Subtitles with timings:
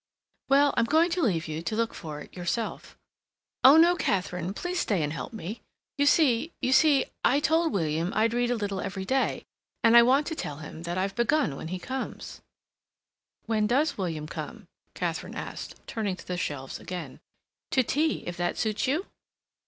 [0.49, 2.97] "Well, I'm going to leave you to look for it by yourself."
[3.63, 4.51] "Oh, no, Katharine.
[4.55, 5.61] Please stay and help me.
[5.95, 9.45] You see—you see—I told William I'd read a little every day.
[9.83, 12.41] And I want to tell him that I've begun when he comes."
[13.45, 17.19] "When does William come?" Katharine asked, turning to the shelves again.
[17.69, 19.05] "To tea, if that suits you?"